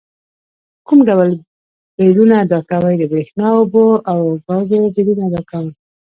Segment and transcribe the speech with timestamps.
[0.87, 1.29] کوم ډول
[1.97, 5.67] بیلونه ادا کوئ؟ د بریښنا، اوبو او ګازو بیلونه ادا کوم